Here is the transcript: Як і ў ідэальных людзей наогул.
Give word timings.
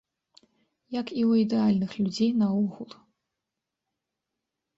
Як 0.99 1.07
і 1.19 1.25
ў 1.29 1.45
ідэальных 1.47 1.91
людзей 1.99 2.31
наогул. 2.41 2.89